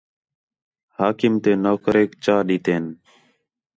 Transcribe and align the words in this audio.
حاکم 0.97 1.33
تے 1.43 1.51
نوکریک 1.63 2.11
چا 2.23 2.35
ݙِتّے 2.47 2.73
ہَن 2.77 2.85